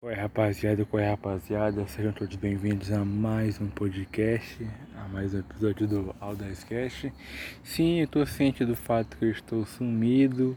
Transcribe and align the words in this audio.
Oi 0.00 0.14
rapaziada, 0.14 0.86
oi 0.92 1.04
rapaziada, 1.04 1.84
sejam 1.88 2.12
todos 2.12 2.36
bem-vindos 2.36 2.92
a 2.92 3.04
mais 3.04 3.60
um 3.60 3.66
podcast, 3.66 4.64
a 4.96 5.08
mais 5.08 5.34
um 5.34 5.40
episódio 5.40 5.88
do 5.88 6.14
Audacast. 6.20 7.12
Sim, 7.64 8.02
eu 8.02 8.06
tô 8.06 8.24
ciente 8.24 8.64
do 8.64 8.76
fato 8.76 9.16
que 9.16 9.24
eu 9.24 9.30
estou 9.32 9.66
sumido, 9.66 10.56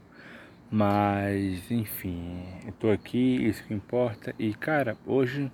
mas 0.70 1.72
enfim, 1.72 2.46
eu 2.68 2.72
tô 2.74 2.92
aqui, 2.92 3.48
isso 3.48 3.64
que 3.64 3.74
importa. 3.74 4.32
E 4.38 4.54
cara, 4.54 4.96
hoje 5.08 5.52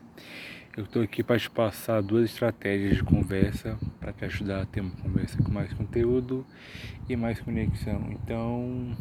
eu 0.75 0.85
tô 0.85 0.99
aqui 0.99 1.23
para 1.23 1.39
te 1.39 1.49
passar 1.49 2.01
duas 2.01 2.25
estratégias 2.25 2.97
de 2.97 3.03
conversa 3.03 3.79
para 4.01 4.11
te 4.11 4.25
ajudar 4.25 4.63
a 4.63 4.65
ter 4.65 4.81
uma 4.81 4.91
conversa 4.97 5.41
com 5.41 5.49
mais 5.49 5.71
conteúdo 5.71 6.45
e 7.07 7.15
mais 7.15 7.39
conexão. 7.39 8.11
Então, 8.11 8.97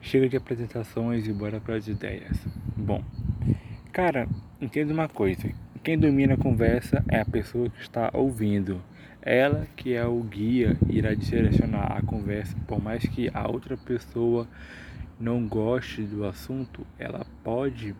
chega 0.00 0.30
de 0.30 0.38
apresentações 0.38 1.28
e 1.28 1.32
bora 1.32 1.60
para 1.60 1.76
as 1.76 1.86
ideias. 1.86 2.38
Bom, 2.74 3.04
Cara, 3.94 4.26
entenda 4.60 4.92
uma 4.92 5.08
coisa: 5.08 5.48
quem 5.84 5.96
domina 5.96 6.34
a 6.34 6.36
conversa 6.36 7.04
é 7.08 7.20
a 7.20 7.24
pessoa 7.24 7.70
que 7.70 7.80
está 7.80 8.10
ouvindo. 8.12 8.82
Ela 9.22 9.68
que 9.76 9.94
é 9.94 10.04
o 10.04 10.20
guia 10.20 10.76
irá 10.88 11.14
direcionar 11.14 11.96
a 11.96 12.02
conversa, 12.02 12.56
por 12.66 12.82
mais 12.82 13.06
que 13.06 13.30
a 13.32 13.48
outra 13.48 13.76
pessoa 13.76 14.48
não 15.18 15.46
goste 15.46 16.02
do 16.02 16.24
assunto, 16.24 16.84
ela 16.98 17.24
pode 17.44 17.94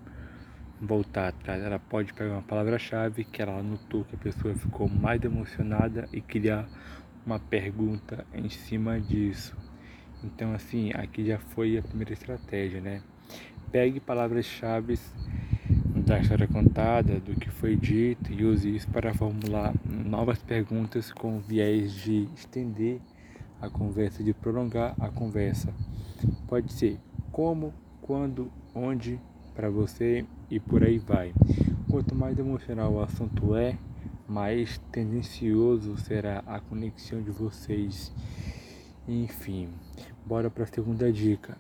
voltar 0.81 1.29
atrás, 1.29 1.63
ela 1.63 1.79
pode 1.79 2.13
pegar 2.13 2.33
uma 2.33 2.43
palavra-chave 2.43 3.23
que 3.23 3.41
ela 3.41 3.63
notou 3.63 4.05
que 4.05 4.17
a 4.17 4.19
pessoa 4.19 4.53
ficou 4.53 4.89
mais 4.89 5.23
emocionada 5.23 6.09
e 6.13 6.21
criar 6.21 6.67
uma 7.25 7.39
pergunta 7.39 8.27
em 8.35 8.49
cima 8.49 9.01
disso. 9.01 9.57
Então, 10.25 10.53
assim, 10.55 10.91
aqui 10.93 11.25
já 11.25 11.39
foi 11.39 11.79
a 11.79 11.83
primeira 11.83 12.13
estratégia, 12.13 12.81
né? 12.81 13.01
Pegue 13.71 14.01
palavras-chave 14.01 14.99
da 16.05 16.19
história 16.21 16.47
contada, 16.47 17.19
do 17.19 17.35
que 17.35 17.49
foi 17.49 17.77
dito 17.77 18.31
e 18.31 18.45
use 18.45 18.77
isso 18.77 18.87
para 18.89 19.15
formular 19.15 19.75
novas 19.87 20.39
perguntas 20.39 21.11
com 21.11 21.41
viés 21.41 21.95
de 21.95 22.29
estender 22.37 23.01
a 23.59 23.71
conversa, 23.71 24.23
de 24.23 24.35
prolongar 24.35 24.95
a 25.01 25.09
conversa. 25.09 25.73
Pode 26.47 26.71
ser 26.75 27.01
como, 27.33 27.73
quando, 28.03 28.53
onde, 28.75 29.19
para 29.55 29.71
você 29.71 30.27
e 30.51 30.61
por 30.61 30.85
aí 30.85 30.99
vai. 30.99 31.33
Quanto 31.91 32.15
mais 32.15 32.39
emocional 32.39 32.93
o 32.93 33.03
assunto 33.03 33.57
é, 33.57 33.79
mais 34.29 34.77
tendencioso 34.93 35.97
será 35.97 36.43
a 36.47 36.61
conexão 36.61 37.23
de 37.23 37.31
vocês. 37.31 38.13
Enfim, 39.09 39.71
bora 40.27 40.51
para 40.51 40.65
a 40.65 40.67
segunda 40.67 41.11
dica. 41.11 41.57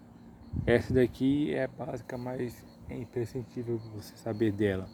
Essa 0.66 0.92
daqui 0.92 1.50
é 1.54 1.64
a 1.64 1.68
básica, 1.68 2.18
mas 2.18 2.73
é 2.88 2.96
imprescindível 2.96 3.78
você 3.94 4.16
saber 4.16 4.52
dela. 4.52 4.88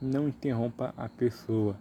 Não 0.00 0.28
interrompa 0.28 0.94
a 0.96 1.08
pessoa, 1.08 1.76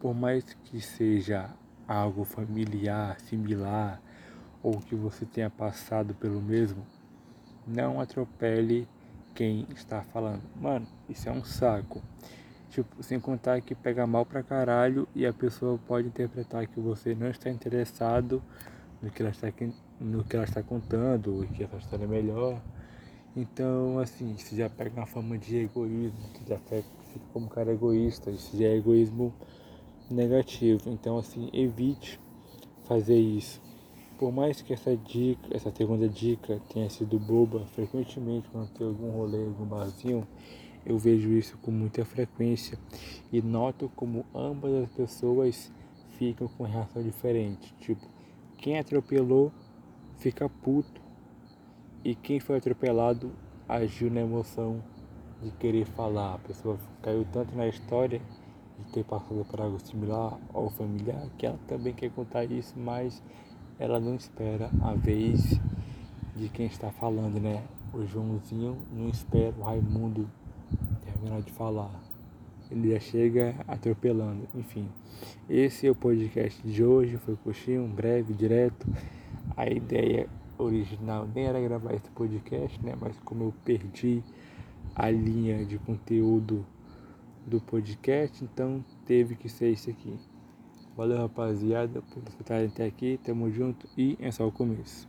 por 0.00 0.14
mais 0.14 0.44
que 0.64 0.80
seja 0.80 1.50
algo 1.86 2.24
familiar, 2.24 3.20
similar, 3.20 4.00
ou 4.62 4.80
que 4.80 4.94
você 4.94 5.24
tenha 5.24 5.50
passado 5.50 6.14
pelo 6.14 6.40
mesmo, 6.40 6.86
não 7.66 8.00
atropele 8.00 8.88
quem 9.34 9.66
está 9.74 10.02
falando. 10.02 10.42
Mano, 10.60 10.86
isso 11.08 11.28
é 11.28 11.32
um 11.32 11.44
saco. 11.44 12.02
Tipo, 12.70 13.02
sem 13.02 13.20
contar 13.20 13.60
que 13.60 13.74
pega 13.74 14.06
mal 14.06 14.24
pra 14.24 14.42
caralho 14.42 15.06
e 15.14 15.26
a 15.26 15.32
pessoa 15.32 15.78
pode 15.86 16.08
interpretar 16.08 16.66
que 16.66 16.80
você 16.80 17.14
não 17.14 17.28
está 17.28 17.50
interessado 17.50 18.42
no 19.02 19.10
que 19.10 19.22
ela 19.22 19.30
está, 19.30 19.48
no 20.00 20.24
que 20.24 20.36
ela 20.36 20.44
está 20.44 20.62
contando, 20.62 21.46
que 21.54 21.64
essa 21.64 21.76
história 21.76 22.04
é 22.04 22.08
melhor 22.08 22.62
então, 23.34 23.98
assim, 23.98 24.34
isso 24.34 24.54
já 24.54 24.68
pega 24.68 25.00
uma 25.00 25.06
forma 25.06 25.38
de 25.38 25.56
egoísmo, 25.56 26.18
que 26.34 26.48
já 26.48 26.58
fica 26.58 26.84
como 27.32 27.48
cara 27.48 27.72
egoísta, 27.72 28.30
isso 28.30 28.56
já 28.56 28.66
é 28.66 28.76
egoísmo 28.76 29.32
negativo. 30.10 30.90
Então, 30.90 31.16
assim, 31.18 31.48
evite 31.52 32.20
fazer 32.84 33.18
isso. 33.18 33.60
Por 34.18 34.30
mais 34.30 34.60
que 34.60 34.72
essa 34.72 34.94
dica, 34.96 35.48
essa 35.50 35.72
segunda 35.72 36.08
dica 36.08 36.60
tenha 36.72 36.88
sido 36.90 37.18
boba, 37.18 37.66
frequentemente 37.74 38.48
quando 38.52 38.68
tem 38.70 38.86
algum 38.86 39.10
rolê, 39.10 39.44
algum 39.44 39.64
barzinho, 39.64 40.28
eu 40.84 40.98
vejo 40.98 41.30
isso 41.32 41.56
com 41.58 41.70
muita 41.70 42.04
frequência 42.04 42.78
e 43.32 43.40
noto 43.40 43.90
como 43.96 44.26
ambas 44.34 44.74
as 44.74 44.90
pessoas 44.90 45.72
ficam 46.18 46.48
com 46.48 46.64
reação 46.64 47.02
diferente. 47.02 47.74
Tipo, 47.80 48.06
quem 48.58 48.78
atropelou 48.78 49.50
fica 50.18 50.48
puto 50.48 51.01
e 52.04 52.14
quem 52.14 52.40
foi 52.40 52.58
atropelado 52.58 53.30
agiu 53.68 54.10
na 54.10 54.20
emoção 54.20 54.82
de 55.42 55.50
querer 55.52 55.84
falar. 55.86 56.34
A 56.34 56.38
pessoa 56.38 56.78
caiu 57.00 57.26
tanto 57.32 57.54
na 57.56 57.66
história 57.68 58.20
de 58.78 58.92
ter 58.92 59.04
passado 59.04 59.44
por 59.48 59.60
algo 59.60 59.78
similar 59.80 60.38
ao 60.52 60.70
familiar 60.70 61.28
que 61.38 61.46
ela 61.46 61.58
também 61.68 61.92
quer 61.92 62.10
contar 62.10 62.44
isso, 62.44 62.74
mas 62.78 63.22
ela 63.78 64.00
não 64.00 64.14
espera 64.14 64.70
a 64.82 64.94
vez 64.94 65.60
de 66.36 66.48
quem 66.48 66.66
está 66.66 66.90
falando, 66.90 67.40
né? 67.40 67.62
O 67.92 68.04
Joãozinho 68.06 68.78
não 68.92 69.08
espera 69.08 69.54
o 69.58 69.62
Raimundo 69.62 70.28
terminar 71.04 71.42
de 71.42 71.52
falar. 71.52 71.90
Ele 72.70 72.92
já 72.92 73.00
chega 73.00 73.54
atropelando. 73.68 74.48
Enfim, 74.54 74.88
esse 75.48 75.86
é 75.86 75.90
o 75.90 75.94
podcast 75.94 76.66
de 76.66 76.82
hoje. 76.82 77.18
Foi 77.18 77.36
coxinho, 77.36 77.86
breve, 77.86 78.32
direto. 78.32 78.86
A 79.54 79.66
ideia 79.66 80.26
original 80.62 81.28
nem 81.34 81.46
era 81.46 81.60
gravar 81.60 81.94
esse 81.94 82.10
podcast, 82.10 82.80
né? 82.84 82.94
Mas 83.00 83.18
como 83.20 83.44
eu 83.44 83.54
perdi 83.64 84.22
a 84.94 85.10
linha 85.10 85.64
de 85.64 85.78
conteúdo 85.78 86.64
do 87.46 87.60
podcast, 87.60 88.44
então 88.44 88.84
teve 89.04 89.34
que 89.34 89.48
ser 89.48 89.70
isso 89.70 89.90
aqui. 89.90 90.16
Valeu, 90.96 91.18
rapaziada, 91.18 92.02
por 92.02 92.22
escutarem 92.28 92.66
até 92.66 92.84
aqui. 92.84 93.18
Tamo 93.24 93.50
junto 93.50 93.88
e 93.96 94.16
é 94.20 94.30
só 94.30 94.46
o 94.46 94.52
começo. 94.52 95.08